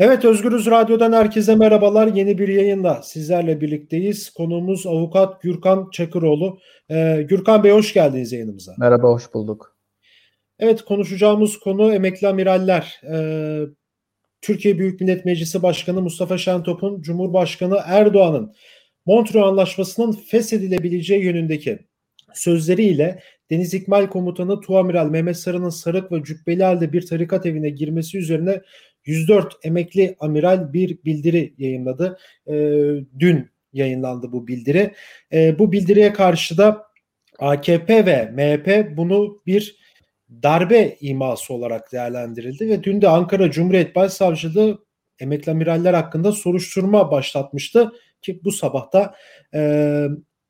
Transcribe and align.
Evet 0.00 0.24
Özgürüz 0.24 0.66
Radyo'dan 0.66 1.12
herkese 1.12 1.54
merhabalar. 1.54 2.06
Yeni 2.06 2.38
bir 2.38 2.48
yayında 2.48 3.02
sizlerle 3.02 3.60
birlikteyiz. 3.60 4.30
Konuğumuz 4.30 4.86
avukat 4.86 5.42
Gürkan 5.42 5.90
Çakıroğlu. 5.92 6.58
Ee, 6.90 7.26
Gürkan 7.28 7.64
Bey 7.64 7.72
hoş 7.72 7.92
geldiniz 7.92 8.32
yayınımıza. 8.32 8.74
Merhaba, 8.78 9.08
hoş 9.08 9.34
bulduk. 9.34 9.76
Evet 10.58 10.82
konuşacağımız 10.82 11.58
konu 11.58 11.94
emekli 11.94 12.28
amiraller. 12.28 13.00
Ee, 13.12 13.60
Türkiye 14.42 14.78
Büyük 14.78 15.00
Millet 15.00 15.24
Meclisi 15.24 15.62
Başkanı 15.62 16.02
Mustafa 16.02 16.38
Şentop'un 16.38 17.02
Cumhurbaşkanı 17.02 17.80
Erdoğan'ın 17.84 18.54
Montreux 19.06 19.46
Anlaşması'nın 19.46 20.12
feshedilebileceği 20.12 21.24
yönündeki 21.24 21.78
sözleriyle 22.34 23.22
Deniz 23.50 23.74
İkmal 23.74 24.06
Komutanı 24.06 24.60
Tuamiral 24.60 25.06
Mehmet 25.06 25.36
Sarı'nın 25.36 25.70
sarık 25.70 26.12
ve 26.12 26.22
cübbeli 26.24 26.64
halde 26.64 26.92
bir 26.92 27.06
tarikat 27.06 27.46
evine 27.46 27.70
girmesi 27.70 28.18
üzerine 28.18 28.60
104 29.04 29.56
emekli 29.62 30.16
amiral 30.20 30.72
bir 30.72 31.04
bildiri 31.04 31.54
yayınladı. 31.58 32.18
E, 32.46 32.54
dün 33.18 33.50
yayınlandı 33.72 34.32
bu 34.32 34.46
bildiri. 34.46 34.94
E, 35.32 35.58
bu 35.58 35.72
bildiriye 35.72 36.12
karşı 36.12 36.58
da 36.58 36.86
AKP 37.38 38.06
ve 38.06 38.30
MHP 38.30 38.96
bunu 38.96 39.42
bir 39.46 39.76
darbe 40.42 40.96
iması 41.00 41.54
olarak 41.54 41.92
değerlendirildi 41.92 42.68
ve 42.68 42.82
dün 42.82 43.02
de 43.02 43.08
Ankara 43.08 43.50
Cumhuriyet 43.50 43.96
Başsavcılığı 43.96 44.84
emekli 45.20 45.52
amiraller 45.52 45.94
hakkında 45.94 46.32
soruşturma 46.32 47.10
başlatmıştı 47.10 47.92
ki 48.22 48.40
bu 48.44 48.52
sabahta 48.52 49.14
e, 49.54 50.06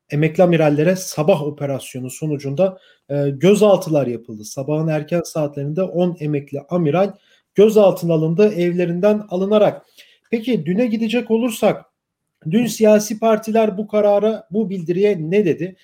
emekli 0.09 0.43
amirallere 0.43 0.95
sabah 0.95 1.43
operasyonu 1.43 2.09
sonucunda 2.09 2.79
e, 3.09 3.29
gözaltılar 3.29 4.07
yapıldı. 4.07 4.45
Sabahın 4.45 4.87
erken 4.87 5.21
saatlerinde 5.21 5.83
10 5.83 6.17
emekli 6.19 6.59
amiral 6.69 7.13
gözaltına 7.55 8.13
alındı 8.13 8.53
evlerinden 8.53 9.25
alınarak. 9.29 9.85
Peki 10.31 10.65
düne 10.65 10.85
gidecek 10.85 11.31
olursak 11.31 11.85
dün 12.51 12.65
siyasi 12.65 13.19
partiler 13.19 13.77
bu 13.77 13.87
karara 13.87 14.47
bu 14.51 14.69
bildiriye 14.69 15.17
ne 15.19 15.45
dedi? 15.45 15.75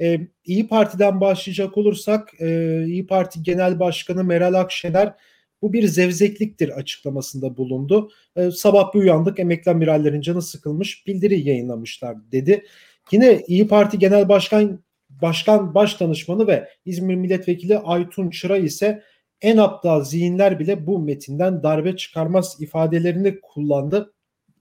Ee, 0.00 0.20
İyi 0.44 0.68
Parti'den 0.68 1.20
başlayacak 1.20 1.78
olursak 1.78 2.40
e, 2.40 2.84
İyi 2.86 3.06
Parti 3.06 3.42
Genel 3.42 3.80
Başkanı 3.80 4.24
Meral 4.24 4.54
Akşener 4.54 5.14
bu 5.62 5.72
bir 5.72 5.86
zevzekliktir 5.86 6.68
açıklamasında 6.68 7.56
bulundu. 7.56 8.10
Ee, 8.36 8.50
sabah 8.50 8.94
bir 8.94 8.98
uyandık 8.98 9.38
emekli 9.38 9.70
amirallerin 9.70 10.20
canı 10.20 10.42
sıkılmış 10.42 11.06
bildiri 11.06 11.40
yayınlamışlar 11.48 12.32
dedi. 12.32 12.64
Yine 13.12 13.42
İyi 13.46 13.68
Parti 13.68 13.98
Genel 13.98 14.28
Başkan 14.28 14.80
Başkan 15.10 15.74
Baş 15.74 16.00
Danışmanı 16.00 16.46
ve 16.46 16.68
İzmir 16.84 17.14
Milletvekili 17.14 17.78
Aytun 17.78 18.30
Çıra 18.30 18.56
ise 18.56 19.02
en 19.42 19.56
aptal 19.56 20.04
zihinler 20.04 20.58
bile 20.58 20.86
bu 20.86 20.98
metinden 20.98 21.62
darbe 21.62 21.96
çıkarmaz 21.96 22.56
ifadelerini 22.60 23.40
kullandı. 23.40 24.12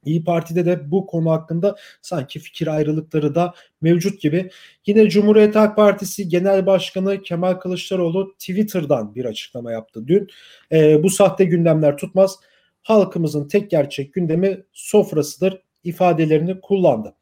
İyi 0.05 0.23
Parti'de 0.23 0.65
de 0.65 0.91
bu 0.91 1.05
konu 1.05 1.31
hakkında 1.31 1.75
sanki 2.01 2.39
fikir 2.39 2.67
ayrılıkları 2.67 3.35
da 3.35 3.53
mevcut 3.81 4.21
gibi. 4.21 4.49
Yine 4.85 5.09
Cumhuriyet 5.09 5.55
Halk 5.55 5.75
Partisi 5.75 6.29
Genel 6.29 6.65
Başkanı 6.65 7.21
Kemal 7.21 7.53
Kılıçdaroğlu 7.53 8.33
Twitter'dan 8.39 9.15
bir 9.15 9.25
açıklama 9.25 9.71
yaptı 9.71 10.07
dün. 10.07 10.27
E, 10.71 11.03
bu 11.03 11.09
sahte 11.09 11.45
gündemler 11.45 11.97
tutmaz. 11.97 12.39
Halkımızın 12.83 13.47
tek 13.47 13.71
gerçek 13.71 14.13
gündemi 14.13 14.63
sofrasıdır 14.73 15.61
ifadelerini 15.83 16.61
kullandı. 16.61 17.15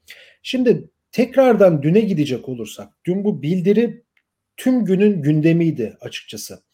Şimdi 0.43 0.89
tekrardan 1.11 1.83
düne 1.83 1.99
gidecek 1.99 2.49
olursak 2.49 2.89
dün 3.05 3.23
bu 3.23 3.41
bildiri 3.41 4.03
tüm 4.57 4.85
günün 4.85 5.21
gündemiydi 5.21 5.97
açıkçası. 6.01 6.64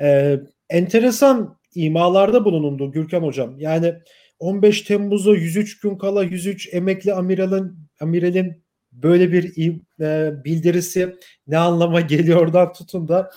Ee, 0.00 0.40
enteresan 0.70 1.58
imalarda 1.74 2.44
bulunuldu 2.44 2.92
Gürkan 2.92 3.22
Hocam. 3.22 3.58
Yani 3.58 3.94
15 4.38 4.82
Temmuz'a 4.82 5.30
103 5.30 5.80
gün 5.80 5.98
kala 5.98 6.22
103 6.22 6.74
emekli 6.74 7.14
amiralin 7.14 7.72
amiralin 8.00 8.64
böyle 8.92 9.32
bir 9.32 9.72
e, 10.00 10.44
bildirisi 10.44 11.16
ne 11.46 11.58
anlama 11.58 12.00
geliyordan 12.12 12.72
tutun 12.72 13.08
da 13.08 13.30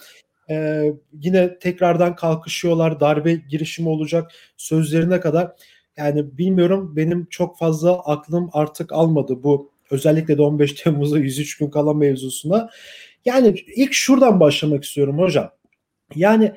e, 0.50 0.84
yine 1.14 1.60
tekrardan 1.60 2.16
kalkışıyorlar 2.16 3.00
darbe 3.00 3.34
girişimi 3.34 3.90
olacak 3.90 4.32
sözlerine 4.58 5.20
kadar 5.20 5.52
yani 5.98 6.38
bilmiyorum 6.38 6.96
benim 6.96 7.28
çok 7.30 7.58
fazla 7.58 8.00
aklım 8.00 8.50
artık 8.54 8.94
almadı 8.94 9.44
bu 9.44 9.72
özellikle 9.92 10.38
de 10.38 10.42
15 10.42 10.74
Temmuz'a 10.74 11.20
103 11.20 11.58
gün 11.58 11.70
kala 11.70 11.94
mevzusuna. 11.94 12.70
Yani 13.26 13.56
ilk 13.76 13.94
şuradan 13.94 14.40
başlamak 14.40 14.84
istiyorum 14.84 15.18
hocam. 15.20 15.52
Yani 16.16 16.54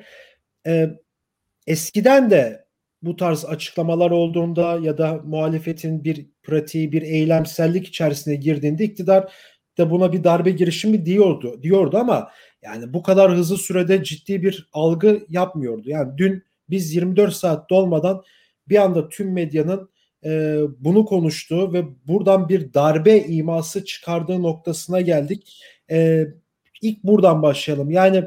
e, 0.67 0.89
eskiden 1.67 2.31
de 2.31 2.65
bu 3.01 3.15
tarz 3.15 3.45
açıklamalar 3.45 4.11
olduğunda 4.11 4.79
ya 4.81 4.97
da 4.97 5.21
muhalefetin 5.25 6.03
bir 6.03 6.27
pratiği, 6.43 6.91
bir 6.91 7.01
eylemsellik 7.01 7.87
içerisine 7.87 8.35
girdiğinde 8.35 8.83
iktidar 8.83 9.33
da 9.77 9.91
buna 9.91 10.13
bir 10.13 10.23
darbe 10.23 10.51
girişimi 10.51 11.05
diyordu 11.05 11.63
diyordu 11.63 11.97
ama 11.97 12.31
yani 12.61 12.93
bu 12.93 13.03
kadar 13.03 13.35
hızlı 13.35 13.57
sürede 13.57 14.03
ciddi 14.03 14.43
bir 14.43 14.69
algı 14.73 15.25
yapmıyordu. 15.29 15.89
Yani 15.89 16.17
dün 16.17 16.43
biz 16.69 16.95
24 16.95 17.33
saat 17.33 17.69
dolmadan 17.69 18.23
bir 18.69 18.77
anda 18.77 19.09
tüm 19.09 19.33
medyanın 19.33 19.89
e, 20.25 20.59
bunu 20.79 21.05
konuştuğu 21.05 21.73
ve 21.73 21.83
buradan 22.07 22.49
bir 22.49 22.73
darbe 22.73 23.19
iması 23.19 23.85
çıkardığı 23.85 24.43
noktasına 24.43 25.01
geldik. 25.01 25.63
E, 25.91 26.27
ilk 26.81 27.03
buradan 27.03 27.41
başlayalım. 27.41 27.91
Yani 27.91 28.23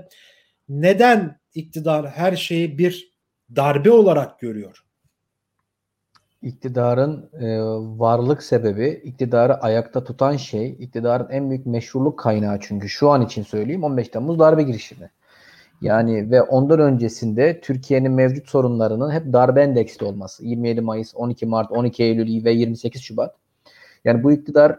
neden 0.69 1.39
iktidar 1.55 2.09
her 2.09 2.37
şeyi 2.37 2.79
bir 2.79 3.17
darbe 3.57 3.91
olarak 3.91 4.41
görüyor? 4.41 4.83
İktidarın 6.43 7.31
e, 7.33 7.61
varlık 7.99 8.43
sebebi, 8.43 9.01
iktidarı 9.05 9.55
ayakta 9.55 10.05
tutan 10.05 10.37
şey, 10.37 10.77
iktidarın 10.79 11.29
en 11.31 11.51
büyük 11.51 11.67
meşruluk 11.67 12.19
kaynağı 12.19 12.59
çünkü 12.61 12.89
şu 12.89 13.11
an 13.11 13.23
için 13.23 13.43
söyleyeyim 13.43 13.85
15 13.85 14.09
Temmuz 14.09 14.39
darbe 14.39 14.63
girişimi. 14.63 15.11
Yani 15.81 16.31
ve 16.31 16.43
ondan 16.43 16.81
öncesinde 16.81 17.61
Türkiye'nin 17.61 18.13
mevcut 18.13 18.49
sorunlarının 18.49 19.11
hep 19.11 19.33
darbe 19.33 19.63
endeksli 19.63 20.07
olması. 20.07 20.47
27 20.47 20.81
Mayıs, 20.81 21.15
12 21.15 21.47
Mart, 21.47 21.73
12 21.73 22.03
Eylül 22.03 22.45
ve 22.45 22.53
28 22.53 23.03
Şubat. 23.03 23.35
Yani 24.05 24.23
bu 24.23 24.33
iktidar 24.33 24.79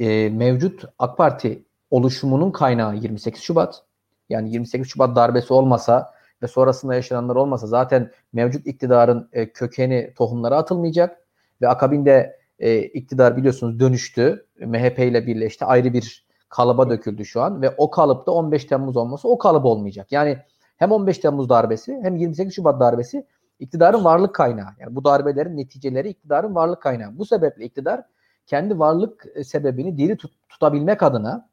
e, 0.00 0.28
mevcut 0.30 0.84
AK 0.98 1.16
Parti 1.16 1.62
oluşumunun 1.90 2.50
kaynağı 2.50 2.96
28 2.96 3.42
Şubat. 3.42 3.82
Yani 4.28 4.52
28 4.52 4.88
Şubat 4.88 5.16
darbesi 5.16 5.52
olmasa 5.52 6.12
ve 6.42 6.48
sonrasında 6.48 6.94
yaşananlar 6.94 7.36
olmasa 7.36 7.66
zaten 7.66 8.10
mevcut 8.32 8.66
iktidarın 8.66 9.28
e, 9.32 9.52
kökeni 9.52 10.12
tohumlara 10.16 10.56
atılmayacak 10.56 11.26
ve 11.60 11.68
akabinde 11.68 12.38
e, 12.58 12.82
iktidar 12.82 13.36
biliyorsunuz 13.36 13.80
dönüştü. 13.80 14.46
MHP 14.60 14.98
ile 14.98 15.26
birleşti. 15.26 15.64
Ayrı 15.64 15.92
bir 15.92 16.26
kalıba 16.48 16.90
döküldü 16.90 17.24
şu 17.24 17.42
an 17.42 17.62
ve 17.62 17.70
o 17.76 17.90
kalıpta 17.90 18.32
15 18.32 18.64
Temmuz 18.64 18.96
olması 18.96 19.28
o 19.28 19.38
kalıp 19.38 19.64
olmayacak. 19.64 20.12
Yani 20.12 20.38
hem 20.76 20.92
15 20.92 21.18
Temmuz 21.18 21.48
darbesi 21.48 22.00
hem 22.02 22.16
28 22.16 22.54
Şubat 22.54 22.80
darbesi 22.80 23.26
iktidarın 23.60 24.04
varlık 24.04 24.34
kaynağı. 24.34 24.70
Yani 24.78 24.96
bu 24.96 25.04
darbelerin 25.04 25.56
neticeleri 25.56 26.08
iktidarın 26.08 26.54
varlık 26.54 26.82
kaynağı. 26.82 27.18
Bu 27.18 27.24
sebeple 27.24 27.64
iktidar 27.64 28.02
kendi 28.46 28.78
varlık 28.78 29.26
e, 29.34 29.44
sebebini 29.44 29.98
diri 29.98 30.16
tut, 30.16 30.32
tutabilmek 30.48 31.02
adına 31.02 31.48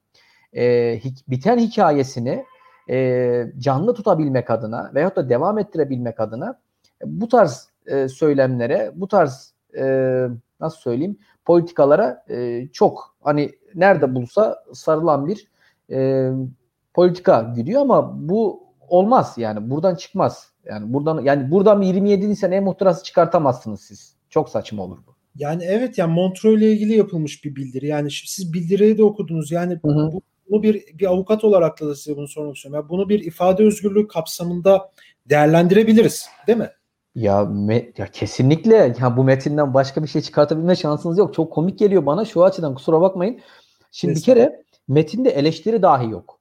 e, 0.56 0.96
biten 1.28 1.60
hikayesini 1.60 2.46
e, 2.90 3.52
canlı 3.60 3.94
tutabilmek 3.94 4.50
adına 4.50 4.92
veyahut 4.96 5.16
da 5.16 5.30
devam 5.30 5.58
ettirebilmek 5.58 6.20
adına 6.20 6.60
bu 7.06 7.28
tarz 7.28 7.70
e, 7.86 8.08
söylemlere, 8.08 8.92
bu 8.96 9.08
tarz 9.08 9.54
e, 9.78 9.84
nasıl 10.60 10.78
söyleyeyim 10.78 11.18
politikalara 11.46 12.26
e, 12.30 12.68
çok 12.74 13.16
hani 13.24 13.52
nerede 13.76 14.16
bulsa 14.16 14.64
sarılan 14.74 15.28
bir 15.28 15.48
e, 15.92 16.30
politika 16.94 17.54
gidiyor 17.56 17.82
ama 17.82 18.30
bu 18.30 18.64
olmaz 18.88 19.34
yani 19.38 19.70
buradan 19.70 19.96
çıkmaz. 19.96 20.52
Yani 20.66 20.94
buradan 20.94 21.24
yani 21.24 21.52
buradan 21.52 21.82
27 21.82 22.30
Nisan 22.30 22.52
e-muhtırası 22.52 23.04
çıkartamazsınız 23.04 23.82
siz. 23.82 24.16
Çok 24.30 24.50
saçma 24.50 24.84
olur 24.84 24.98
bu. 25.08 25.16
Yani 25.36 25.64
evet 25.64 25.98
yani 25.98 26.14
Montreux 26.14 26.58
ile 26.58 26.72
ilgili 26.72 26.94
yapılmış 26.94 27.46
bir 27.46 27.56
bildiri. 27.56 27.88
Yani 27.88 28.12
şimdi 28.12 28.32
siz 28.32 28.54
bildiriyi 28.54 28.98
de 28.98 29.04
okudunuz. 29.04 29.52
Yani 29.52 29.74
hı 29.86 29.92
hı. 29.92 30.12
Bu, 30.14 30.22
bunu 30.50 30.64
bir 30.64 31.00
bir 31.00 31.06
avukat 31.06 31.44
olarak 31.44 31.82
da 31.82 31.96
size 31.96 32.18
bunu 32.18 32.28
sormak 32.28 32.56
istiyorum. 32.56 32.82
Yani 32.82 32.90
bunu 32.90 33.10
bir 33.10 33.20
ifade 33.20 33.64
özgürlüğü 33.64 34.08
kapsamında 34.08 34.92
değerlendirebiliriz, 35.26 36.30
değil 36.48 36.58
mi? 36.58 36.70
Ya, 37.16 37.46
me, 37.46 37.92
ya 37.98 38.12
kesinlikle 38.12 38.96
ya 39.02 39.18
bu 39.18 39.24
metinden 39.24 39.74
başka 39.74 40.04
bir 40.04 40.08
şey 40.08 40.22
çıkartabilme 40.22 40.76
şansınız 40.76 41.18
yok. 41.18 41.34
Çok 41.34 41.54
komik 41.54 41.80
geliyor 41.80 42.06
bana 42.06 42.26
şu 42.26 42.44
açıdan 42.44 42.76
kusura 42.76 43.02
bakmayın. 43.02 43.40
Şimdi 43.92 44.16
bir 44.16 44.22
kere 44.22 44.64
metinde 44.88 45.30
eleştiri 45.30 45.82
dahi 45.82 46.10
yok. 46.10 46.40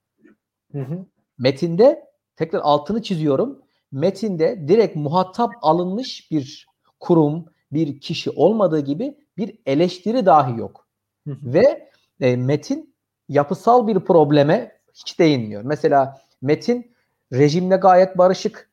Hı 0.73 0.79
hı. 0.79 1.07
Metinde 1.39 2.05
tekrar 2.37 2.61
altını 2.61 3.03
çiziyorum. 3.03 3.63
Metinde 3.93 4.69
direkt 4.69 4.97
muhatap 4.97 5.51
alınmış 5.63 6.31
bir 6.31 6.67
kurum, 7.01 7.45
bir 7.73 8.01
kişi 8.01 8.31
olmadığı 8.31 8.81
gibi 8.81 9.17
bir 9.37 9.59
eleştiri 9.67 10.27
dahi 10.27 10.59
yok. 10.59 10.87
Hı 11.27 11.31
hı. 11.31 11.53
Ve 11.53 11.91
e, 12.21 12.37
metin 12.37 12.95
yapısal 13.29 13.87
bir 13.87 14.01
probleme 14.01 14.73
hiç 14.95 15.19
değinmiyor. 15.19 15.63
Mesela 15.63 16.19
metin 16.43 16.93
rejimle 17.33 17.77
gayet 17.77 18.19
barışık. 18.19 18.71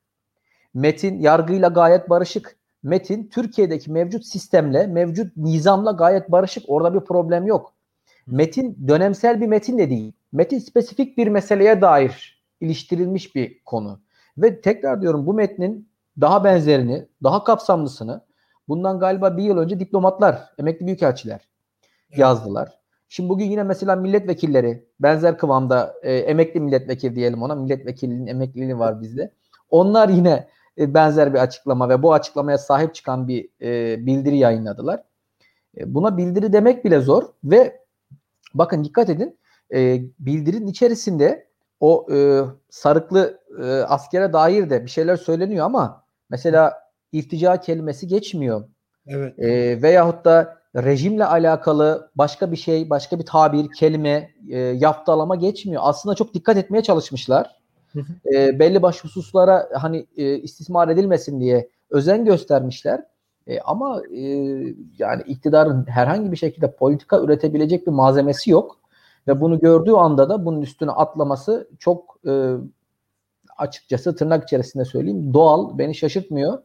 Metin 0.74 1.20
yargıyla 1.20 1.68
gayet 1.68 2.10
barışık. 2.10 2.56
metin 2.84 3.28
Türkiye'deki 3.28 3.92
mevcut 3.92 4.26
sistemle, 4.26 4.88
mevcut 4.88 5.38
nizamla 5.38 5.92
gayet 5.92 6.32
barışık. 6.32 6.64
Orada 6.68 6.94
bir 6.94 7.00
problem 7.00 7.48
yok. 7.48 7.74
Metin 8.28 8.88
dönemsel 8.88 9.42
bir 9.42 9.48
metin 9.48 9.78
de 9.78 9.90
değil. 9.90 10.14
Metin 10.32 10.60
spesifik 10.60 11.18
bir 11.18 11.28
meseleye 11.28 11.82
dair 11.82 12.44
iliştirilmiş 12.62 13.36
bir 13.36 13.64
konu. 13.64 14.00
Ve 14.38 14.62
tekrar 14.62 15.02
diyorum 15.02 15.26
bu 15.26 15.34
metnin 15.34 15.90
daha 16.22 16.44
benzerini, 16.44 17.08
daha 17.24 17.44
kapsamlısını 17.44 18.22
bundan 18.68 19.00
galiba 19.00 19.38
bir 19.38 19.44
yıl 19.44 19.58
önce 19.58 19.80
diplomatlar, 19.80 20.50
emekli 20.60 20.86
büyükelçiler 20.86 21.50
yazdılar. 22.18 22.85
Şimdi 23.10 23.30
bugün 23.30 23.46
yine 23.46 23.64
mesela 23.64 23.96
milletvekilleri 23.96 24.86
benzer 25.00 25.38
kıvamda 25.38 25.94
e, 26.04 26.16
emekli 26.16 26.60
milletvekili 26.60 27.16
diyelim 27.16 27.44
ona 27.44 27.56
milletvekilinin 27.56 28.28
emekliliği 28.28 28.80
var 28.80 29.02
bizde. 29.02 29.32
Onlar 29.70 30.10
yine 30.10 30.48
e, 30.78 30.94
benzer 30.94 31.34
bir 31.34 31.40
açıklama 31.40 31.90
ve 31.90 32.04
bu 32.04 32.14
açıklamaya 32.14 32.58
sahip 32.58 32.96
çıkan 32.96 33.28
bir 33.28 33.50
e, 33.62 34.06
bildiri 34.06 34.38
yayınladılar. 34.38 35.04
E, 35.78 35.94
buna 35.94 36.18
bildiri 36.18 36.54
demek 36.54 36.86
bile 36.86 37.00
zor 37.00 37.24
ve 37.44 37.82
bakın 38.54 38.84
dikkat 38.84 39.10
edin 39.10 39.38
e, 39.74 40.02
bildirinin 40.20 40.68
içerisinde 40.68 41.48
o 41.80 42.08
e, 42.14 42.42
sarıklı 42.70 43.40
e, 43.64 43.66
askere 43.66 44.34
dair 44.34 44.70
de 44.70 44.84
bir 44.84 44.90
şeyler 44.90 45.16
söyleniyor 45.16 45.66
ama 45.66 46.04
mesela 46.30 46.74
irtica 47.12 47.60
kelimesi 47.60 48.08
geçmiyor. 48.08 48.64
Evet. 49.08 49.40
E, 49.40 49.82
veyahut 49.82 50.26
da 50.26 50.58
rejimle 50.76 51.26
alakalı 51.26 52.10
başka 52.16 52.52
bir 52.52 52.58
şey, 52.58 52.90
başka 52.90 53.20
bir 53.20 53.26
tabir, 53.26 53.68
kelime, 53.78 54.32
e, 54.50 54.58
yaftalama 54.58 55.36
geçmiyor. 55.36 55.82
Aslında 55.86 56.16
çok 56.16 56.34
dikkat 56.34 56.58
etmeye 56.58 56.84
çalışmışlar. 56.84 57.56
E, 58.34 58.60
belli 58.60 58.82
başlı 58.82 59.10
hususlara 59.10 59.70
hani 59.74 60.08
e, 60.18 60.36
istismar 60.36 60.88
edilmesin 60.88 61.40
diye 61.40 61.70
özen 61.90 62.26
göstermişler. 62.26 63.04
E, 63.48 63.60
ama 63.60 64.02
e, 64.16 64.22
yani 64.98 65.24
iktidarın 65.26 65.86
herhangi 65.88 66.32
bir 66.32 66.38
şekilde 66.38 66.72
politika 66.72 67.20
üretebilecek 67.20 67.88
bir 67.88 67.92
malzemesi 67.92 68.52
yok. 68.52 68.80
Ve 69.28 69.42
bunu 69.42 69.60
gördüğü 69.60 69.92
anda 69.92 70.30
da 70.30 70.46
bunun 70.46 70.62
üstüne 70.62 70.92
atlaması 70.92 71.70
çok 71.80 72.20
e, 72.28 72.54
açıkçası 73.58 74.16
tırnak 74.16 74.44
içerisinde 74.44 74.86
söyleyeyim 74.86 75.34
doğal, 75.34 75.78
beni 75.78 75.96
şaşırtmıyor. 75.96 76.58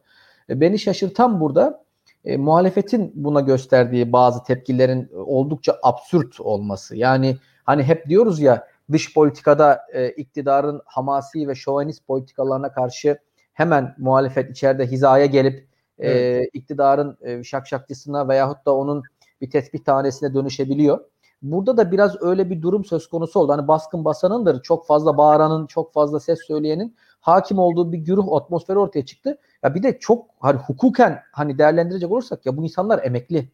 E, 0.49 0.61
beni 0.61 0.79
şaşırtan 0.79 1.39
burada 1.39 1.83
e, 2.25 2.37
muhalefetin 2.37 3.11
buna 3.15 3.41
gösterdiği 3.41 4.13
bazı 4.13 4.43
tepkilerin 4.43 5.09
oldukça 5.13 5.79
absürt 5.83 6.39
olması. 6.39 6.95
Yani 6.95 7.37
hani 7.63 7.83
hep 7.83 8.09
diyoruz 8.09 8.39
ya 8.39 8.67
dış 8.91 9.13
politikada 9.13 9.81
e, 9.93 10.09
iktidarın 10.09 10.81
hamasi 10.85 11.47
ve 11.47 11.55
şovenist 11.55 12.07
politikalarına 12.07 12.71
karşı 12.71 13.17
hemen 13.53 13.95
muhalefet 13.97 14.51
içeride 14.51 14.87
hizaya 14.87 15.25
gelip 15.25 15.67
e, 15.99 16.11
evet. 16.11 16.49
iktidarın 16.53 17.17
e, 17.21 17.43
şakşakçısına 17.43 18.27
veyahut 18.27 18.65
da 18.65 18.75
onun 18.75 19.03
bir 19.41 19.49
tespih 19.49 19.79
tanesine 19.79 20.33
dönüşebiliyor. 20.33 20.99
Burada 21.41 21.77
da 21.77 21.91
biraz 21.91 22.21
öyle 22.21 22.49
bir 22.49 22.61
durum 22.61 22.85
söz 22.85 23.07
konusu 23.07 23.39
oldu. 23.39 23.51
Hani 23.51 23.67
baskın 23.67 24.05
basanındır, 24.05 24.61
çok 24.61 24.87
fazla 24.87 25.17
bağıranın, 25.17 25.67
çok 25.67 25.93
fazla 25.93 26.19
ses 26.19 26.39
söyleyenin 26.47 26.95
hakim 27.21 27.59
olduğu 27.59 27.91
bir 27.91 27.97
güruh 27.97 28.33
atmosferi 28.33 28.79
ortaya 28.79 29.05
çıktı. 29.05 29.37
Ya 29.63 29.75
bir 29.75 29.83
de 29.83 29.99
çok 29.99 30.25
hani 30.39 30.59
hukuken 30.59 31.19
hani 31.31 31.57
değerlendirecek 31.57 32.11
olursak 32.11 32.45
ya 32.45 32.57
bu 32.57 32.63
insanlar 32.63 33.03
emekli. 33.03 33.49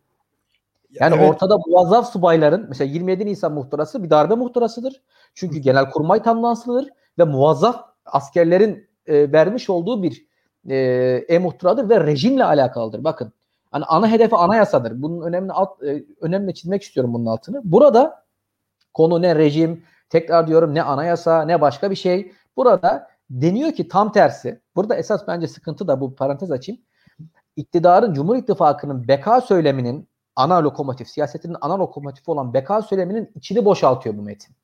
Yani 0.99 1.15
evet. 1.15 1.29
ortada 1.29 1.57
muazzaf 1.67 2.11
subayların 2.11 2.65
mesela 2.69 2.91
27 2.91 3.25
Nisan 3.25 3.53
muhtırası 3.53 4.03
bir 4.03 4.09
darbe 4.09 4.35
muhtırasıdır. 4.35 5.01
Çünkü 5.33 5.57
genelkurmay 5.57 6.23
tanlansıdır 6.23 6.89
ve 7.19 7.23
muazzaf 7.23 7.85
askerlerin 8.05 8.87
e, 9.07 9.31
vermiş 9.31 9.69
olduğu 9.69 10.03
bir 10.03 10.27
e, 10.69 10.75
e-muhtıradır 11.29 11.89
ve 11.89 12.05
rejimle 12.05 12.43
alakalıdır. 12.43 13.03
Bakın 13.03 13.33
hani 13.71 13.85
ana 13.85 14.11
hedefi 14.11 14.35
anayasadır. 14.35 15.01
Bunun 15.01 15.21
önemli 15.21 15.51
alt, 15.51 15.83
e, 15.83 16.03
önemli 16.21 16.53
çizmek 16.53 16.83
istiyorum 16.83 17.13
bunun 17.13 17.25
altını. 17.25 17.61
Burada 17.63 18.23
konu 18.93 19.21
ne 19.21 19.35
rejim, 19.35 19.83
tekrar 20.09 20.47
diyorum 20.47 20.75
ne 20.75 20.83
anayasa 20.83 21.41
ne 21.41 21.61
başka 21.61 21.91
bir 21.91 21.95
şey. 21.95 22.31
Burada 22.57 23.07
deniyor 23.29 23.71
ki 23.71 23.87
tam 23.87 24.11
tersi. 24.11 24.61
Burada 24.75 24.95
esas 24.95 25.27
bence 25.27 25.47
sıkıntı 25.47 25.87
da 25.87 26.01
bu 26.01 26.15
parantez 26.15 26.51
açayım. 26.51 26.81
İktidarın 27.55 28.13
Cumhur 28.13 28.35
İttifakı'nın 28.35 29.07
beka 29.07 29.41
söyleminin 29.41 30.09
ana 30.35 30.63
lokomotif, 30.63 31.07
siyasetinin 31.07 31.57
ana 31.61 31.79
lokomotifi 31.79 32.31
olan 32.31 32.53
beka 32.53 32.81
söyleminin 32.81 33.31
içini 33.35 33.65
boşaltıyor 33.65 34.17
bu 34.17 34.21
metin. 34.21 34.55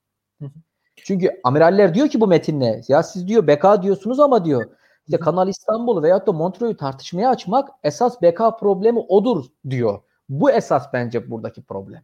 Çünkü 0.96 1.42
amiraller 1.44 1.94
diyor 1.94 2.10
ki 2.10 2.22
bu 2.22 2.28
metinle 2.28 2.82
ya 2.88 3.04
siz 3.04 3.28
diyor 3.28 3.48
beka 3.48 3.84
diyorsunuz 3.84 4.20
ama 4.20 4.46
diyor 4.46 4.70
işte 5.08 5.20
Kanal 5.20 5.48
İstanbul'u 5.48 6.04
veyahut 6.04 6.28
da 6.28 6.32
Montreux'u 6.32 6.78
tartışmaya 6.78 7.30
açmak 7.30 7.70
esas 7.84 8.22
beka 8.22 8.56
problemi 8.58 9.00
odur 9.00 9.46
diyor. 9.70 10.00
Bu 10.30 10.52
esas 10.52 10.94
bence 10.94 11.32
buradaki 11.32 11.64
problem. 11.64 12.04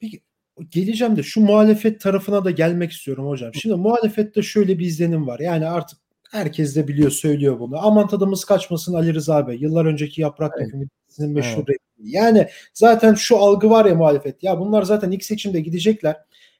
Peki 0.00 0.22
geleceğim 0.70 1.16
de 1.16 1.22
şu 1.22 1.40
muhalefet 1.40 2.00
tarafına 2.00 2.44
da 2.44 2.50
gelmek 2.50 2.92
istiyorum 2.92 3.28
hocam. 3.28 3.54
Şimdi 3.54 3.76
muhalefette 3.76 4.42
şöyle 4.42 4.78
bir 4.78 4.86
izlenim 4.86 5.26
var. 5.26 5.40
Yani 5.40 5.66
artık 5.66 5.98
herkes 6.30 6.76
de 6.76 6.88
biliyor 6.88 7.10
söylüyor 7.10 7.58
bunu. 7.60 7.86
Aman 7.86 8.08
tadımız 8.08 8.44
kaçmasın 8.44 8.94
Ali 8.94 9.14
Rıza 9.14 9.48
Bey. 9.48 9.56
Yıllar 9.56 9.84
önceki 9.84 10.20
yaprak 10.20 10.52
evet. 10.58 10.66
dökümü 10.66 10.88
meşhur 11.18 11.64
evet. 11.68 11.78
Yani 11.98 12.48
zaten 12.74 13.14
şu 13.14 13.38
algı 13.38 13.70
var 13.70 13.84
ya 13.84 13.94
muhalefet. 13.94 14.42
Ya 14.42 14.60
bunlar 14.60 14.82
zaten 14.82 15.10
ilk 15.10 15.24
seçimde 15.24 15.60
gidecekler. 15.60 16.16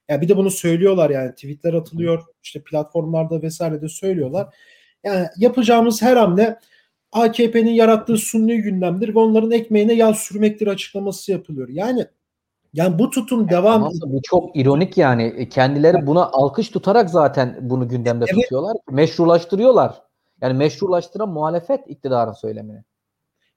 Ya 0.09 0.21
bir 0.21 0.29
de 0.29 0.37
bunu 0.37 0.51
söylüyorlar 0.51 1.11
yani 1.11 1.31
tweetler 1.31 1.75
atılıyor. 1.75 2.23
işte 2.43 2.63
platformlarda 2.63 3.43
vesaire 3.43 3.83
de 3.83 3.89
söylüyorlar. 3.89 4.55
Yani 5.05 5.27
yapacağımız 5.37 6.03
her 6.03 6.17
hamle 6.17 6.59
AKP'nin 7.13 7.71
yarattığı 7.71 8.19
sunni 8.19 8.63
gündemdir 8.63 9.15
ve 9.15 9.19
onların 9.19 9.51
ekmeğine 9.51 9.95
yağ 9.95 10.15
sürmektir 10.15 10.67
açıklaması 10.67 11.33
yapılıyor. 11.33 11.69
Yani 11.69 12.07
yani 12.75 12.99
bu 12.99 13.11
tutum 13.11 13.49
devam 13.49 13.85
Ama 13.85 13.91
bu 14.07 14.21
çok 14.23 14.57
ironik 14.57 14.99
yani. 14.99 15.23
E, 15.23 15.49
kendileri 15.49 16.07
buna 16.07 16.27
alkış 16.27 16.69
tutarak 16.69 17.11
zaten 17.11 17.59
bunu 17.61 17.89
gündemde 17.89 18.25
evet. 18.29 18.43
tutuyorlar. 18.43 18.77
Meşrulaştırıyorlar. 18.91 20.03
Yani 20.41 20.55
meşrulaştıran 20.55 21.29
muhalefet 21.29 21.81
iktidarın 21.87 22.33
söylemini. 22.33 22.85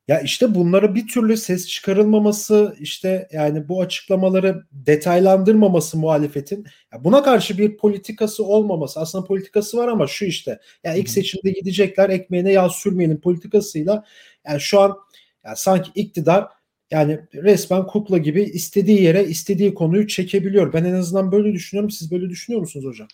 Ya 0.07 0.19
işte 0.21 0.55
bunları 0.55 0.95
bir 0.95 1.07
türlü 1.07 1.37
ses 1.37 1.67
çıkarılmaması, 1.67 2.75
işte 2.79 3.27
yani 3.31 3.69
bu 3.69 3.81
açıklamaları 3.81 4.63
detaylandırmaması 4.71 5.97
muhalefetin. 5.97 6.65
Ya 6.93 7.03
buna 7.03 7.23
karşı 7.23 7.57
bir 7.57 7.77
politikası 7.77 8.45
olmaması. 8.45 8.99
Aslında 8.99 9.25
politikası 9.25 9.77
var 9.77 9.87
ama 9.87 10.07
şu 10.07 10.25
işte. 10.25 10.59
Ya 10.83 10.95
ilk 10.95 11.09
seçimde 11.09 11.51
gidecekler 11.51 12.09
ekmeğine 12.09 12.51
yağ 12.51 12.69
sürmeyelim 12.69 13.21
politikasıyla. 13.21 14.03
Yani 14.47 14.61
şu 14.61 14.79
an 14.79 14.97
yani 15.45 15.57
sanki 15.57 15.91
iktidar 15.95 16.56
yani 16.91 17.19
resmen 17.33 17.87
kukla 17.87 18.17
gibi 18.17 18.41
istediği 18.41 19.01
yere 19.01 19.23
istediği 19.25 19.73
konuyu 19.73 20.07
çekebiliyor. 20.07 20.73
Ben 20.73 20.83
en 20.83 20.93
azından 20.93 21.31
böyle 21.31 21.53
düşünüyorum. 21.53 21.91
Siz 21.91 22.11
böyle 22.11 22.29
düşünüyor 22.29 22.61
musunuz 22.61 22.85
hocam? 22.85 23.07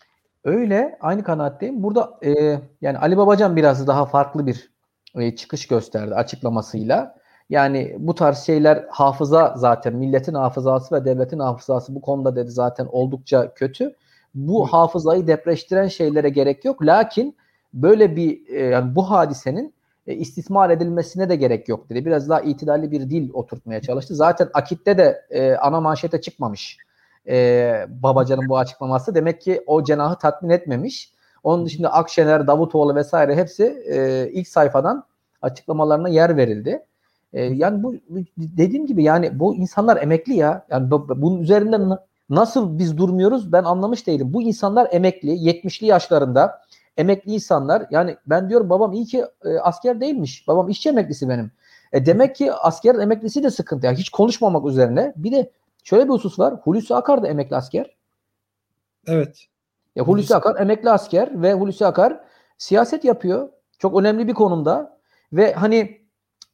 Öyle. 0.43 0.97
Aynı 1.01 1.23
kanaatteyim. 1.23 1.83
Burada 1.83 2.19
e, 2.25 2.59
yani 2.81 2.97
Ali 2.97 3.17
Babacan 3.17 3.55
biraz 3.55 3.87
daha 3.87 4.05
farklı 4.05 4.47
bir 4.47 4.69
e, 5.15 5.35
çıkış 5.35 5.67
gösterdi 5.67 6.15
açıklamasıyla. 6.15 7.15
Yani 7.49 7.95
bu 7.99 8.15
tarz 8.15 8.37
şeyler 8.37 8.85
hafıza 8.89 9.53
zaten 9.57 9.95
milletin 9.95 10.33
hafızası 10.33 10.95
ve 10.95 11.05
devletin 11.05 11.39
hafızası 11.39 11.95
bu 11.95 12.01
konuda 12.01 12.35
dedi 12.35 12.51
zaten 12.51 12.87
oldukça 12.91 13.53
kötü. 13.53 13.95
Bu 14.35 14.67
hafızayı 14.67 15.27
depreştiren 15.27 15.87
şeylere 15.87 16.29
gerek 16.29 16.65
yok. 16.65 16.85
Lakin 16.85 17.37
böyle 17.73 18.15
bir 18.15 18.47
e, 18.47 18.63
yani 18.63 18.95
bu 18.95 19.09
hadisenin 19.09 19.73
e, 20.07 20.13
istismar 20.13 20.69
edilmesine 20.69 21.29
de 21.29 21.35
gerek 21.35 21.69
yok 21.69 21.89
dedi. 21.89 22.05
Biraz 22.05 22.29
daha 22.29 22.41
itidalli 22.41 22.91
bir 22.91 23.09
dil 23.09 23.29
oturtmaya 23.33 23.81
çalıştı. 23.81 24.15
Zaten 24.15 24.49
Akit'te 24.53 24.97
de 24.97 25.25
e, 25.29 25.55
ana 25.55 25.81
manşete 25.81 26.21
çıkmamış 26.21 26.77
e, 27.27 27.85
Babacan'ın 27.89 28.49
bu 28.49 28.57
açıklaması. 28.57 29.15
Demek 29.15 29.41
ki 29.41 29.63
o 29.67 29.83
cenahı 29.83 30.17
tatmin 30.17 30.49
etmemiş. 30.49 31.13
Onun 31.43 31.65
dışında 31.65 31.93
Akşener, 31.93 32.47
Davutoğlu 32.47 32.95
vesaire 32.95 33.35
hepsi 33.35 33.83
e, 33.89 34.29
ilk 34.31 34.47
sayfadan 34.47 35.03
açıklamalarına 35.41 36.09
yer 36.09 36.37
verildi. 36.37 36.85
E, 37.33 37.43
yani 37.43 37.83
bu 37.83 37.95
dediğim 38.37 38.87
gibi 38.87 39.03
yani 39.03 39.39
bu 39.39 39.55
insanlar 39.55 40.01
emekli 40.01 40.35
ya. 40.35 40.65
Yani 40.69 40.91
bu, 40.91 41.21
bunun 41.21 41.41
üzerinden 41.41 41.97
nasıl 42.29 42.79
biz 42.79 42.97
durmuyoruz 42.97 43.51
ben 43.51 43.63
anlamış 43.63 44.07
değilim. 44.07 44.33
Bu 44.33 44.41
insanlar 44.41 44.87
emekli, 44.91 45.31
70'li 45.31 45.87
yaşlarında 45.87 46.61
emekli 46.97 47.33
insanlar. 47.33 47.87
Yani 47.91 48.17
ben 48.25 48.49
diyorum 48.49 48.69
babam 48.69 48.93
iyi 48.93 49.05
ki 49.05 49.25
e, 49.45 49.57
asker 49.59 50.01
değilmiş. 50.01 50.47
Babam 50.47 50.69
işçi 50.69 50.89
emeklisi 50.89 51.29
benim. 51.29 51.51
E 51.91 52.05
demek 52.05 52.35
ki 52.35 52.53
asker 52.53 52.95
emeklisi 52.95 53.43
de 53.43 53.51
sıkıntı. 53.51 53.85
Yani 53.85 53.97
hiç 53.97 54.09
konuşmamak 54.09 54.65
üzerine. 54.65 55.13
Bir 55.15 55.31
de 55.31 55.51
şöyle 55.83 56.03
bir 56.03 56.09
husus 56.09 56.39
var. 56.39 56.53
Hulusi 56.53 56.95
Akar 56.95 57.23
da 57.23 57.27
emekli 57.27 57.55
asker. 57.55 57.95
Evet. 59.07 59.45
Ya 59.95 60.03
Hulusi 60.03 60.35
Akar 60.35 60.61
emekli 60.61 60.89
asker 60.89 61.41
ve 61.41 61.53
Hulusi 61.53 61.85
Akar 61.85 62.19
siyaset 62.57 63.03
yapıyor. 63.03 63.49
Çok 63.79 63.99
önemli 63.99 64.27
bir 64.27 64.33
konumda. 64.33 64.99
Ve 65.33 65.53
hani 65.53 66.01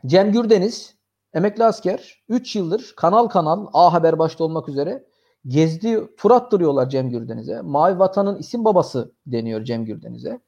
Cem 0.05 0.31
Gürdeniz 0.31 0.96
emekli 1.34 1.63
asker 1.63 2.24
3 2.29 2.55
yıldır 2.55 2.93
kanal 2.98 3.27
kanal 3.27 3.67
A 3.74 3.93
Haber 3.93 4.19
başta 4.19 4.43
olmak 4.43 4.69
üzere 4.69 5.03
gezdi 5.48 6.15
tur 6.17 6.31
attırıyorlar 6.31 6.89
Cem 6.89 7.10
Gürdeniz'e. 7.10 7.62
Mavi 7.62 8.00
Vatan'ın 8.00 8.38
isim 8.38 8.65
babası 8.65 9.12
deniyor 9.27 9.63
Cem 9.63 9.86
Gürdeniz'e. 9.86 10.39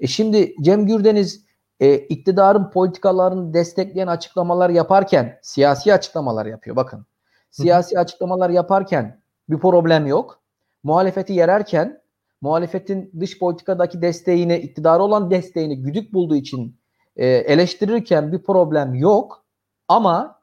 E 0.00 0.06
şimdi 0.06 0.54
Cem 0.62 0.86
Gürdeniz 0.86 1.44
e, 1.80 1.94
iktidarın 1.94 2.70
politikalarını 2.70 3.54
destekleyen 3.54 4.06
açıklamalar 4.06 4.70
yaparken 4.70 5.38
siyasi 5.42 5.94
açıklamalar 5.94 6.46
yapıyor. 6.46 6.76
Bakın 6.76 7.06
siyasi 7.50 7.98
açıklamalar 7.98 8.50
yaparken 8.50 9.20
bir 9.48 9.58
problem 9.58 10.06
yok. 10.06 10.40
Muhalefeti 10.82 11.32
yererken 11.32 12.00
muhalefetin 12.40 13.12
dış 13.20 13.38
politikadaki 13.38 14.02
desteğini, 14.02 14.56
iktidara 14.56 15.02
olan 15.02 15.30
desteğini 15.30 15.82
güdük 15.82 16.12
bulduğu 16.12 16.36
için 16.36 16.76
e, 17.16 17.26
eleştirirken 17.26 18.32
bir 18.32 18.42
problem 18.42 18.94
yok. 18.94 19.44
Ama 19.88 20.40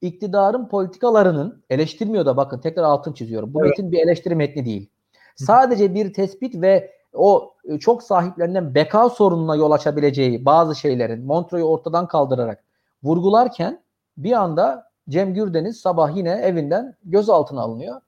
iktidarın 0.00 0.68
politikalarının 0.68 1.64
eleştirmiyor 1.70 2.26
da 2.26 2.36
bakın 2.36 2.58
tekrar 2.58 2.82
altın 2.82 3.12
çiziyorum. 3.12 3.54
Bu 3.54 3.60
evet. 3.60 3.70
metin 3.70 3.92
bir 3.92 3.98
eleştiri 3.98 4.34
metni 4.34 4.64
değil. 4.64 4.90
Sadece 5.36 5.94
bir 5.94 6.12
tespit 6.12 6.54
ve 6.54 6.92
o 7.12 7.54
e, 7.64 7.78
çok 7.78 8.02
sahiplerinden 8.02 8.74
beka 8.74 9.08
sorununa 9.08 9.56
yol 9.56 9.70
açabileceği 9.70 10.44
bazı 10.44 10.74
şeylerin 10.74 11.24
Montreux'u 11.24 11.66
ortadan 11.66 12.08
kaldırarak 12.08 12.64
vurgularken 13.02 13.82
bir 14.16 14.32
anda 14.32 14.90
Cem 15.08 15.34
Gürdeniz 15.34 15.80
sabah 15.80 16.16
yine 16.16 16.30
evinden 16.30 16.96
gözaltına 17.04 17.60
alınıyor. 17.60 18.00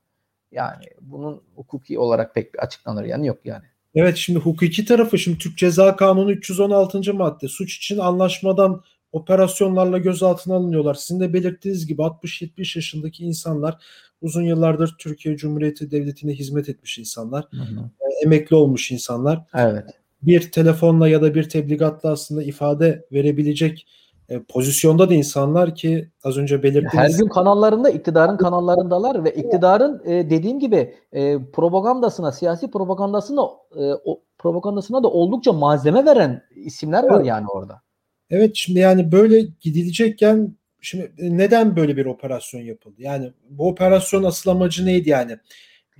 Yani 0.52 0.84
bunun 1.00 1.42
hukuki 1.56 1.98
olarak 1.98 2.34
pek 2.34 2.54
bir 2.54 2.58
açıklanır 2.58 3.04
yanı 3.04 3.26
yok 3.26 3.38
yani. 3.44 3.64
Evet 3.94 4.16
şimdi 4.16 4.38
hukuki 4.38 4.84
tarafı 4.84 5.18
şimdi 5.18 5.38
Türk 5.38 5.58
Ceza 5.58 5.96
Kanunu 5.96 6.32
316. 6.32 7.14
madde 7.14 7.48
suç 7.48 7.76
için 7.76 7.98
anlaşmadan 7.98 8.82
operasyonlarla 9.12 9.98
gözaltına 9.98 10.54
alınıyorlar. 10.54 10.94
Sizin 10.94 11.20
de 11.20 11.32
belirttiğiniz 11.32 11.86
gibi 11.86 12.02
60-70 12.02 12.78
yaşındaki 12.78 13.24
insanlar 13.24 13.78
uzun 14.22 14.42
yıllardır 14.42 14.94
Türkiye 14.98 15.36
Cumhuriyeti 15.36 15.90
Devleti'ne 15.90 16.32
hizmet 16.32 16.68
etmiş 16.68 16.98
insanlar. 16.98 17.48
Hı 17.50 17.56
hı. 17.56 17.90
E, 18.00 18.24
emekli 18.24 18.56
olmuş 18.56 18.90
insanlar. 18.90 19.44
Evet. 19.54 19.84
Bir 20.22 20.52
telefonla 20.52 21.08
ya 21.08 21.22
da 21.22 21.34
bir 21.34 21.48
tebligatla 21.48 22.10
aslında 22.10 22.42
ifade 22.42 23.06
verebilecek 23.12 23.86
e, 24.28 24.42
pozisyonda 24.42 25.10
da 25.10 25.14
insanlar 25.14 25.74
ki 25.74 26.10
az 26.24 26.38
önce 26.38 26.62
belirttiğiniz... 26.62 27.14
Her 27.14 27.18
gün 27.18 27.28
kanallarında, 27.28 27.90
iktidarın 27.90 28.36
kanallarındalar 28.36 29.24
ve 29.24 29.30
iktidarın 29.30 30.02
e, 30.04 30.30
dediğim 30.30 30.58
gibi 30.60 30.94
e, 31.12 31.38
propagandasına, 31.52 32.32
siyasi 32.32 32.70
propagandasına 32.70 33.42
e, 33.76 33.92
o, 34.04 34.20
propagandasına 34.38 35.02
da 35.02 35.08
oldukça 35.08 35.52
malzeme 35.52 36.04
veren 36.04 36.42
isimler 36.54 37.04
var 37.04 37.16
evet. 37.16 37.26
yani 37.26 37.46
orada. 37.48 37.82
Evet 38.30 38.50
şimdi 38.54 38.78
yani 38.78 39.12
böyle 39.12 39.40
gidilecekken 39.60 40.56
şimdi 40.80 41.12
neden 41.18 41.76
böyle 41.76 41.96
bir 41.96 42.06
operasyon 42.06 42.60
yapıldı? 42.60 42.96
Yani 42.98 43.32
bu 43.50 43.68
operasyon 43.68 44.24
asıl 44.24 44.50
amacı 44.50 44.86
neydi 44.86 45.08
yani? 45.08 45.38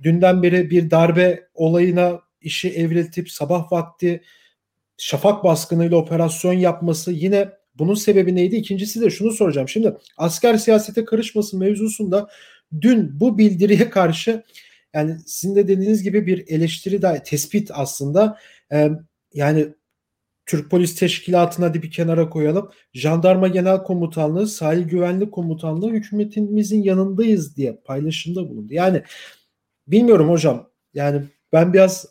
Dünden 0.03 0.43
beri 0.43 0.69
bir 0.69 0.91
darbe 0.91 1.47
olayına 1.53 2.21
işi 2.41 2.69
evriltip 2.69 3.31
sabah 3.31 3.71
vakti 3.71 4.21
şafak 4.97 5.43
baskınıyla 5.43 5.97
operasyon 5.97 6.53
yapması 6.53 7.11
yine 7.11 7.49
bunun 7.75 7.93
sebebi 7.93 8.35
neydi? 8.35 8.55
İkincisi 8.55 9.01
de 9.01 9.09
şunu 9.09 9.31
soracağım. 9.31 9.69
Şimdi 9.69 9.97
asker 10.17 10.57
siyasete 10.57 11.05
karışmasın 11.05 11.59
mevzusunda 11.59 12.29
dün 12.81 13.19
bu 13.19 13.37
bildiriye 13.37 13.89
karşı 13.89 14.43
yani 14.93 15.17
sizin 15.25 15.55
de 15.55 15.67
dediğiniz 15.67 16.03
gibi 16.03 16.27
bir 16.27 16.47
eleştiri 16.47 17.01
de 17.01 17.23
tespit 17.25 17.71
aslında 17.73 18.37
ee, 18.71 18.89
yani 19.33 19.67
Türk 20.49 20.71
Polis 20.71 20.95
Teşkilatı'na 20.95 21.65
hadi 21.65 21.83
bir 21.83 21.91
kenara 21.91 22.29
koyalım. 22.29 22.69
Jandarma 22.93 23.47
Genel 23.47 23.83
Komutanlığı, 23.83 24.47
Sahil 24.47 24.83
Güvenlik 24.83 25.31
Komutanlığı 25.31 25.89
hükümetimizin 25.89 26.83
yanındayız 26.83 27.57
diye 27.57 27.81
paylaşımda 27.85 28.49
bulundu. 28.49 28.73
Yani 28.73 29.03
bilmiyorum 29.87 30.29
hocam. 30.29 30.69
Yani 30.93 31.23
ben 31.53 31.73
biraz 31.73 32.07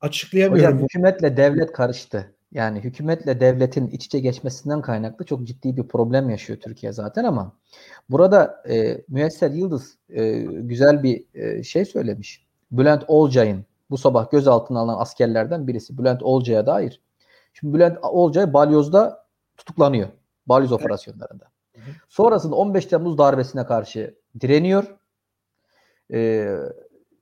açıklayamıyorum. 0.00 0.74
Hocam 0.74 0.84
hükümetle 0.84 1.36
devlet 1.36 1.72
karıştı. 1.72 2.34
Yani 2.52 2.80
hükümetle 2.80 3.40
devletin 3.40 3.88
iç 3.88 4.06
içe 4.06 4.20
geçmesinden 4.20 4.82
kaynaklı 4.82 5.24
çok 5.24 5.46
ciddi 5.46 5.76
bir 5.76 5.88
problem 5.88 6.30
yaşıyor 6.30 6.60
Türkiye 6.60 6.92
zaten 6.92 7.24
ama 7.24 7.56
burada 8.10 8.62
e, 8.68 9.04
Müesser 9.08 9.50
Yıldız 9.50 9.98
e, 10.08 10.38
güzel 10.42 11.02
bir 11.02 11.24
e, 11.34 11.62
şey 11.62 11.84
söylemiş. 11.84 12.46
Bülent 12.72 13.04
Olcay'ın 13.08 13.64
bu 13.90 13.98
sabah 13.98 14.30
gözaltına 14.30 14.78
alınan 14.80 15.00
askerlerden 15.00 15.66
birisi 15.66 15.98
Bülent 15.98 16.22
Olcay'a 16.22 16.66
dair. 16.66 17.00
Şimdi 17.52 17.74
Bülent 17.74 17.98
Olcay 18.02 18.52
Balyoz'da 18.52 19.26
tutuklanıyor. 19.56 20.08
Balyoz 20.46 20.72
evet. 20.72 20.80
operasyonlarında. 20.80 21.44
Hı 21.74 21.80
hı. 21.80 21.90
Sonrasında 22.08 22.56
15 22.56 22.86
Temmuz 22.86 23.18
darbesine 23.18 23.66
karşı 23.66 24.14
direniyor. 24.40 24.96
Ee, 26.12 26.56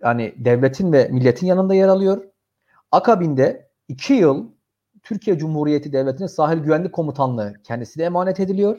yani 0.02 0.34
devletin 0.36 0.92
ve 0.92 1.08
milletin 1.08 1.46
yanında 1.46 1.74
yer 1.74 1.88
alıyor. 1.88 2.24
Akabinde 2.92 3.70
2 3.88 4.14
yıl 4.14 4.50
Türkiye 5.02 5.38
Cumhuriyeti 5.38 5.92
Devleti'nin 5.92 6.26
sahil 6.26 6.58
güvenlik 6.58 6.92
komutanlığı 6.92 7.54
kendisi 7.64 7.98
de 7.98 8.04
emanet 8.04 8.40
ediliyor. 8.40 8.78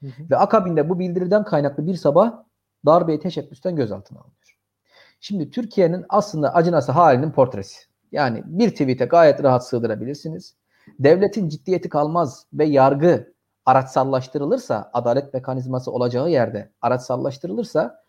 Hı 0.00 0.06
hı. 0.06 0.30
Ve 0.30 0.36
akabinde 0.36 0.88
bu 0.88 0.98
bildiriden 0.98 1.44
kaynaklı 1.44 1.86
bir 1.86 1.94
sabah 1.94 2.44
darbeye 2.86 3.20
teşebbüsten 3.20 3.76
gözaltına 3.76 4.18
alınıyor. 4.18 4.58
Şimdi 5.20 5.50
Türkiye'nin 5.50 6.04
aslında 6.08 6.54
acınası 6.54 6.92
halinin 6.92 7.30
portresi. 7.30 7.80
Yani 8.12 8.42
bir 8.46 8.70
tweet'e 8.70 9.04
gayet 9.04 9.42
rahat 9.42 9.66
sığdırabilirsiniz. 9.66 10.54
Devletin 10.98 11.48
ciddiyeti 11.48 11.88
kalmaz 11.88 12.46
ve 12.52 12.64
yargı 12.64 13.32
araçsallaştırılırsa, 13.66 14.90
adalet 14.92 15.34
mekanizması 15.34 15.90
olacağı 15.90 16.30
yerde 16.30 16.70
araçsallaştırılırsa 16.82 18.02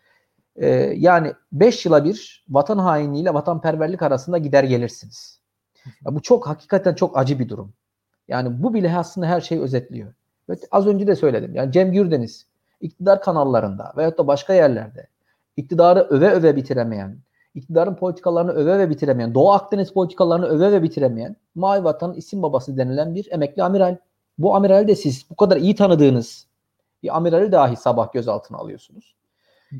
e, 0.56 0.68
yani 0.96 1.32
5 1.52 1.86
yıla 1.86 2.04
bir 2.04 2.44
vatan 2.48 2.78
hainliğiyle 2.78 3.34
vatanperverlik 3.34 4.02
arasında 4.02 4.38
gider 4.38 4.64
gelirsiniz. 4.64 5.40
Ya 5.86 6.14
bu 6.14 6.22
çok 6.22 6.46
hakikaten 6.46 6.94
çok 6.94 7.18
acı 7.18 7.38
bir 7.38 7.48
durum. 7.48 7.72
Yani 8.28 8.62
bu 8.62 8.74
bile 8.74 8.96
aslında 8.96 9.26
her 9.26 9.40
şeyi 9.40 9.60
özetliyor. 9.60 10.14
Evet, 10.48 10.64
az 10.70 10.86
önce 10.86 11.06
de 11.06 11.16
söyledim. 11.16 11.54
Yani 11.54 11.72
Cem 11.72 11.92
Gürdeniz 11.92 12.46
iktidar 12.80 13.22
kanallarında 13.22 13.92
veyahut 13.96 14.18
da 14.18 14.26
başka 14.26 14.54
yerlerde 14.54 15.06
iktidarı 15.56 16.00
öve 16.00 16.30
öve 16.30 16.56
bitiremeyen, 16.56 17.18
iktidarın 17.54 17.94
politikalarını 17.94 18.52
öve 18.52 18.78
ve 18.78 18.90
bitiremeyen, 18.90 19.34
Doğu 19.34 19.52
Akdeniz 19.52 19.92
politikalarını 19.92 20.46
öve 20.46 20.72
ve 20.72 20.82
bitiremeyen 20.82 21.36
Mavi 21.54 21.84
Vatan'ın 21.84 22.14
isim 22.14 22.42
babası 22.42 22.76
denilen 22.76 23.14
bir 23.14 23.28
emekli 23.30 23.62
amiral. 23.62 23.96
Bu 24.38 24.56
amiral 24.56 24.88
de 24.88 24.96
siz 24.96 25.30
bu 25.30 25.36
kadar 25.36 25.56
iyi 25.56 25.74
tanıdığınız 25.74 26.46
bir 27.02 27.16
amirali 27.16 27.52
dahi 27.52 27.76
sabah 27.76 28.12
gözaltına 28.12 28.58
alıyorsunuz. 28.58 29.14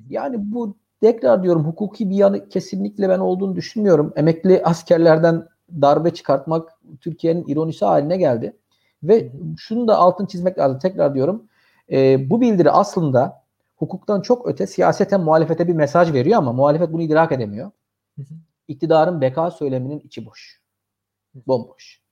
Yani 0.09 0.37
bu 0.39 0.77
tekrar 1.01 1.43
diyorum 1.43 1.65
hukuki 1.65 2.11
bir 2.11 2.17
yanı 2.17 2.49
kesinlikle 2.49 3.09
ben 3.09 3.19
olduğunu 3.19 3.57
düşünmüyorum. 3.57 4.13
Emekli 4.17 4.63
askerlerden 4.65 5.49
darbe 5.83 6.11
çıkartmak 6.11 6.79
Türkiye'nin 7.01 7.45
ironisi 7.47 7.85
haline 7.85 8.17
geldi. 8.17 8.57
Ve 9.03 9.33
şunu 9.59 9.89
da 9.89 9.99
altın 9.99 10.27
çizmek 10.27 10.59
lazım. 10.59 10.79
Tekrar 10.79 11.15
diyorum. 11.15 11.45
E, 11.93 12.31
bu 12.31 12.41
bildiri 12.41 12.71
aslında 12.71 13.44
hukuktan 13.85 14.21
çok 14.21 14.49
öte 14.49 14.67
siyaseten 14.67 15.21
muhalefete 15.21 15.69
bir 15.69 15.73
mesaj 15.73 16.13
veriyor 16.13 16.39
ama 16.39 16.53
muhalefet 16.53 16.93
bunu 16.93 17.03
idrak 17.03 17.33
edemiyor. 17.33 17.71
İktidarın 18.69 19.21
beka 19.21 19.51
söyleminin 19.51 20.01
içi 20.01 20.27
boş. 20.27 20.61
Bomboş. 21.47 22.05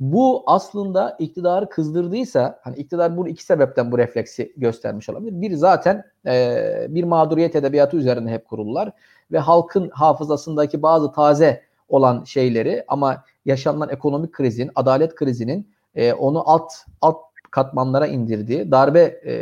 Bu 0.00 0.42
aslında 0.46 1.16
iktidarı 1.18 1.68
kızdırdıysa 1.68 2.60
hani 2.62 2.76
iktidar 2.76 3.16
bunu 3.16 3.28
iki 3.28 3.44
sebepten 3.44 3.92
bu 3.92 3.98
refleksi 3.98 4.52
göstermiş 4.56 5.08
olabilir. 5.08 5.40
Bir 5.40 5.54
zaten 5.54 6.04
e, 6.26 6.86
bir 6.88 7.04
mağduriyet 7.04 7.56
edebiyatı 7.56 7.96
üzerine 7.96 8.30
hep 8.32 8.48
kurullar 8.48 8.92
ve 9.32 9.38
halkın 9.38 9.90
hafızasındaki 9.90 10.82
bazı 10.82 11.12
taze 11.12 11.62
olan 11.88 12.24
şeyleri 12.24 12.84
ama 12.88 13.24
yaşanılan 13.44 13.88
ekonomik 13.88 14.32
krizin, 14.32 14.70
adalet 14.74 15.14
krizinin 15.14 15.70
e, 15.94 16.12
onu 16.12 16.50
alt 16.50 16.72
alt 17.00 17.16
katmanlara 17.50 18.06
indirdiği 18.06 18.70
darbe 18.70 19.00
e, 19.00 19.32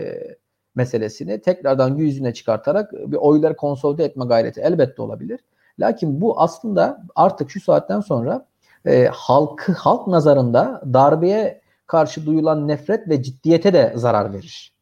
meselesini 0.81 1.41
tekrardan 1.41 1.95
yüzüne 1.95 2.35
çıkartarak 2.35 2.93
bir 2.93 3.17
oyları 3.17 3.57
konsolide 3.57 4.05
etme 4.05 4.25
gayreti 4.25 4.61
elbette 4.61 5.03
olabilir. 5.03 5.41
Lakin 5.79 6.21
bu 6.21 6.41
aslında 6.41 7.03
artık 7.15 7.51
şu 7.51 7.61
saatten 7.61 8.01
sonra 8.01 8.47
e, 8.87 9.09
halkı 9.13 9.73
halk 9.73 10.07
nazarında 10.07 10.83
darbeye 10.93 11.61
karşı 11.87 12.27
duyulan 12.27 12.69
nefret 12.69 13.09
ve 13.09 13.23
ciddiyete 13.23 13.73
de 13.73 13.93
zarar 13.97 14.33
verir. 14.33 14.75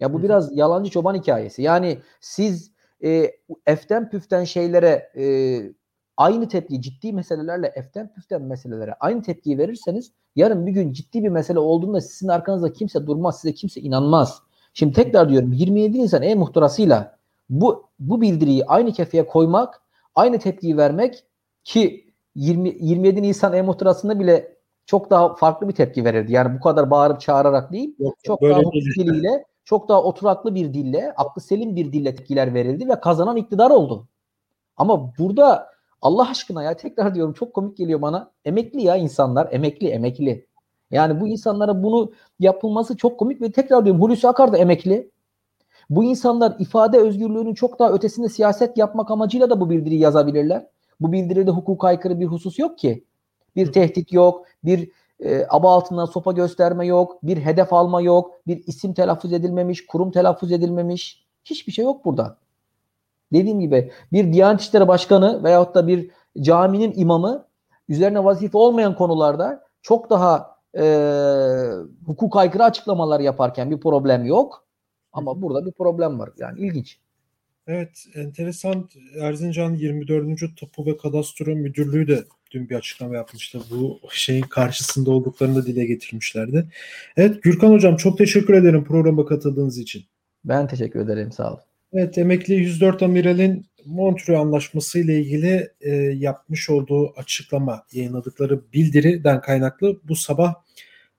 Ya 0.00 0.12
bu 0.12 0.22
biraz 0.22 0.56
yalancı 0.56 0.90
çoban 0.90 1.14
hikayesi. 1.14 1.62
Yani 1.62 1.98
siz 2.20 2.72
e, 3.04 3.32
eften 3.66 4.10
püften 4.10 4.44
şeylere 4.44 5.10
e, 5.16 5.24
aynı 6.16 6.48
tepki 6.48 6.82
ciddi 6.82 7.12
meselelerle 7.12 7.72
eften 7.74 8.12
püften 8.14 8.42
meselelere 8.42 8.94
aynı 9.00 9.22
tepkiyi 9.22 9.58
verirseniz 9.58 10.12
yarın 10.36 10.66
bir 10.66 10.72
gün 10.72 10.92
ciddi 10.92 11.22
bir 11.24 11.28
mesele 11.28 11.58
olduğunda 11.58 12.00
sizin 12.00 12.28
arkanızda 12.28 12.72
kimse 12.72 13.06
durmaz, 13.06 13.40
size 13.40 13.54
kimse 13.54 13.80
inanmaz. 13.80 14.42
Şimdi 14.74 14.92
tekrar 14.92 15.28
diyorum 15.28 15.52
27 15.52 15.98
Nisan 15.98 16.22
e-muhtırasıyla 16.22 17.18
bu 17.50 17.88
bu 17.98 18.20
bildiriyi 18.20 18.64
aynı 18.66 18.92
kefeye 18.92 19.26
koymak, 19.26 19.82
aynı 20.14 20.38
tepkiyi 20.38 20.76
vermek 20.76 21.24
ki 21.64 22.12
20, 22.34 22.76
27 22.80 23.22
Nisan 23.22 23.52
e-muhtırasında 23.52 24.20
bile 24.20 24.56
çok 24.86 25.10
daha 25.10 25.34
farklı 25.34 25.68
bir 25.68 25.74
tepki 25.74 26.04
verirdi. 26.04 26.32
Yani 26.32 26.56
bu 26.58 26.60
kadar 26.60 26.90
bağırıp 26.90 27.20
çağırarak 27.20 27.72
değil, 27.72 27.94
Yok, 27.98 28.14
çok 28.22 28.42
daha 28.42 28.58
hukuk 28.58 28.74
diliyle, 28.74 29.44
çok 29.64 29.88
daha 29.88 30.02
oturaklı 30.02 30.54
bir 30.54 30.74
dille, 30.74 31.12
aklı 31.16 31.42
selim 31.42 31.76
bir 31.76 31.92
dille 31.92 32.14
tepkiler 32.14 32.54
verildi 32.54 32.88
ve 32.88 33.00
kazanan 33.00 33.36
iktidar 33.36 33.70
oldu. 33.70 34.08
Ama 34.76 35.12
burada 35.18 35.72
Allah 36.02 36.30
aşkına 36.30 36.62
ya 36.62 36.76
tekrar 36.76 37.14
diyorum 37.14 37.32
çok 37.32 37.54
komik 37.54 37.76
geliyor 37.76 38.02
bana. 38.02 38.30
Emekli 38.44 38.82
ya 38.82 38.96
insanlar, 38.96 39.48
emekli, 39.50 39.88
emekli. 39.88 40.46
Yani 40.92 41.20
bu 41.20 41.28
insanlara 41.28 41.82
bunu 41.82 42.12
yapılması 42.38 42.96
çok 42.96 43.18
komik 43.18 43.40
ve 43.42 43.52
tekrar 43.52 43.84
diyorum 43.84 44.02
Hulusi 44.02 44.28
Akar 44.28 44.52
da 44.52 44.58
emekli. 44.58 45.10
Bu 45.90 46.04
insanlar 46.04 46.56
ifade 46.58 46.98
özgürlüğünün 46.98 47.54
çok 47.54 47.78
daha 47.78 47.92
ötesinde 47.92 48.28
siyaset 48.28 48.78
yapmak 48.78 49.10
amacıyla 49.10 49.50
da 49.50 49.60
bu 49.60 49.70
bildiriyi 49.70 50.00
yazabilirler. 50.00 50.66
Bu 51.00 51.12
bildiride 51.12 51.50
hukuka 51.50 51.88
aykırı 51.88 52.20
bir 52.20 52.26
husus 52.26 52.58
yok 52.58 52.78
ki. 52.78 53.04
Bir 53.56 53.72
tehdit 53.72 54.12
yok, 54.12 54.46
bir 54.64 54.90
e, 55.20 55.46
aba 55.48 55.74
altından 55.74 56.04
sopa 56.04 56.32
gösterme 56.32 56.86
yok, 56.86 57.22
bir 57.22 57.36
hedef 57.36 57.72
alma 57.72 58.00
yok, 58.00 58.30
bir 58.46 58.66
isim 58.66 58.94
telaffuz 58.94 59.32
edilmemiş, 59.32 59.86
kurum 59.86 60.10
telaffuz 60.10 60.52
edilmemiş. 60.52 61.26
Hiçbir 61.44 61.72
şey 61.72 61.84
yok 61.84 62.04
burada. 62.04 62.36
Dediğim 63.32 63.60
gibi 63.60 63.92
bir 64.12 64.32
Diyanet 64.32 64.60
İşleri 64.60 64.88
Başkanı 64.88 65.44
veyahut 65.44 65.74
da 65.74 65.86
bir 65.86 66.10
caminin 66.40 66.92
imamı 66.96 67.46
üzerine 67.88 68.24
vazife 68.24 68.58
olmayan 68.58 68.96
konularda 68.96 69.62
çok 69.82 70.10
daha 70.10 70.51
e, 70.78 70.84
hukuk 72.06 72.36
aykırı 72.36 72.64
açıklamalar 72.64 73.20
yaparken 73.20 73.70
bir 73.70 73.80
problem 73.80 74.24
yok. 74.24 74.66
Ama 75.12 75.42
burada 75.42 75.66
bir 75.66 75.72
problem 75.72 76.18
var. 76.18 76.30
Yani 76.38 76.60
ilginç. 76.60 76.98
Evet, 77.66 78.06
enteresan. 78.14 78.88
Erzincan 79.20 79.74
24. 79.74 80.60
Tapu 80.60 80.86
ve 80.86 80.96
Kadastro 80.96 81.56
Müdürlüğü 81.56 82.08
de 82.08 82.24
dün 82.50 82.68
bir 82.68 82.74
açıklama 82.74 83.14
yapmıştı. 83.14 83.60
Bu 83.70 84.00
şeyin 84.10 84.42
karşısında 84.42 85.10
olduklarını 85.10 85.56
da 85.56 85.66
dile 85.66 85.84
getirmişlerdi. 85.84 86.68
Evet, 87.16 87.42
Gürkan 87.42 87.72
Hocam 87.72 87.96
çok 87.96 88.18
teşekkür 88.18 88.54
ederim 88.54 88.84
programa 88.84 89.26
katıldığınız 89.26 89.78
için. 89.78 90.04
Ben 90.44 90.66
teşekkür 90.66 91.00
ederim. 91.00 91.32
Sağ 91.32 91.50
olun. 91.50 91.60
Evet, 91.92 92.18
emekli 92.18 92.54
104 92.54 93.02
amiralin 93.02 93.66
Montreux 93.86 94.40
Anlaşması 94.40 94.98
ile 94.98 95.20
ilgili 95.20 95.70
e, 95.80 95.90
yapmış 95.96 96.70
olduğu 96.70 97.12
açıklama, 97.16 97.84
yayınladıkları 97.92 98.72
bildiriden 98.72 99.40
kaynaklı 99.40 100.00
bu 100.04 100.16
sabah 100.16 100.54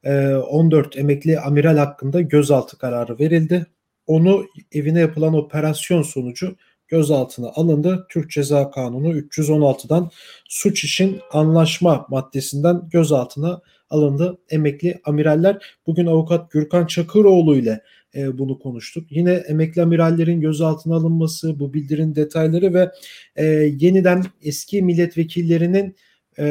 e, 0.03 0.27
14 0.35 0.97
emekli 0.97 1.39
amiral 1.39 1.77
hakkında 1.77 2.21
gözaltı 2.21 2.77
kararı 2.77 3.19
verildi. 3.19 3.65
Onu 4.07 4.45
evine 4.71 4.99
yapılan 4.99 5.33
operasyon 5.33 6.01
sonucu 6.01 6.55
gözaltına 6.87 7.47
alındı. 7.55 8.07
Türk 8.09 8.31
Ceza 8.31 8.71
Kanunu 8.71 9.17
316'dan 9.17 10.09
suç 10.49 10.83
için 10.83 11.21
anlaşma 11.31 12.05
maddesinden 12.09 12.89
gözaltına 12.91 13.61
alındı 13.89 14.37
emekli 14.49 15.01
amiraller. 15.05 15.77
Bugün 15.87 16.05
avukat 16.05 16.51
Gürkan 16.51 16.85
Çakıroğlu 16.85 17.55
ile 17.55 17.81
e, 18.15 18.37
bunu 18.37 18.59
konuştuk. 18.59 19.11
Yine 19.11 19.31
emekli 19.31 19.81
amirallerin 19.81 20.41
gözaltına 20.41 20.95
alınması, 20.95 21.59
bu 21.59 21.73
bildirin 21.73 22.15
detayları 22.15 22.73
ve 22.73 22.91
e, 23.35 23.45
yeniden 23.79 24.23
eski 24.41 24.81
milletvekillerinin 24.81 25.95
e, 26.39 26.45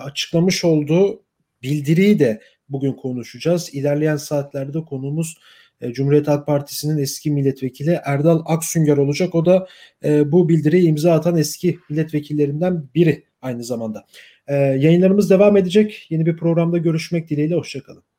açıklamış 0.00 0.64
olduğu 0.64 1.22
bildiriyi 1.62 2.18
de 2.18 2.40
bugün 2.68 2.92
konuşacağız. 2.92 3.74
İlerleyen 3.74 4.16
saatlerde 4.16 4.84
konumuz 4.84 5.36
e, 5.80 5.92
Cumhuriyet 5.92 6.28
Halk 6.28 6.46
Partisi'nin 6.46 6.98
eski 6.98 7.30
milletvekili 7.30 8.00
Erdal 8.04 8.42
Aksünger 8.46 8.96
olacak. 8.96 9.34
O 9.34 9.46
da 9.46 9.66
e, 10.04 10.32
bu 10.32 10.48
bildiriyi 10.48 10.88
imza 10.88 11.12
atan 11.12 11.36
eski 11.36 11.78
milletvekillerinden 11.90 12.88
biri 12.94 13.24
aynı 13.42 13.64
zamanda. 13.64 14.06
E, 14.46 14.54
yayınlarımız 14.54 15.30
devam 15.30 15.56
edecek. 15.56 16.06
Yeni 16.10 16.26
bir 16.26 16.36
programda 16.36 16.78
görüşmek 16.78 17.30
dileğiyle. 17.30 17.54
Hoşçakalın. 17.54 18.15